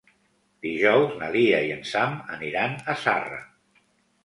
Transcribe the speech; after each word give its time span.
Dijous 0.65 1.13
na 1.19 1.29
Lia 1.35 1.59
i 1.67 1.69
en 1.75 1.85
Sam 1.91 2.17
aniran 2.39 2.77
a 2.95 2.99
Zarra. 3.05 3.41